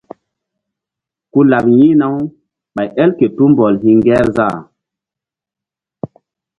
Ku 1.31 1.39
laɓ 1.51 1.65
yi̧hna-u 1.77 2.19
ɓay 2.75 2.87
el 3.03 3.11
ke 3.17 3.25
tumbɔl 3.35 3.73
hi̧ŋgerzah. 3.83 4.57